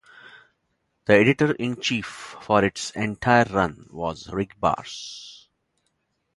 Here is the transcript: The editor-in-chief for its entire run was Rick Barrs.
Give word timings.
The 1.05 1.13
editor-in-chief 1.13 2.07
for 2.41 2.65
its 2.65 2.89
entire 2.89 3.43
run 3.51 3.87
was 3.91 4.27
Rick 4.33 4.59
Barrs. 4.59 5.47